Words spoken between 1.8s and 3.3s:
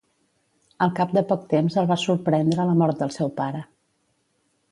el va sorprendre la mort del